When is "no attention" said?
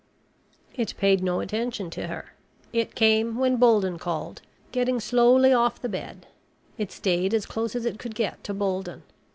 1.21-1.91